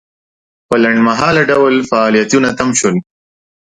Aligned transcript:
په 0.67 0.75
لنډمهاله 0.83 1.41
ډول 1.51 1.73
فعالیتونه 1.91 2.49
تم 2.57 2.69
شول. 2.79 2.95